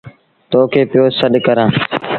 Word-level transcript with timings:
تو 0.49 0.59
کي 0.71 0.81
پيو 0.91 1.03
سڏ 1.19 1.33
ڪرآݩ۔ 1.45 1.71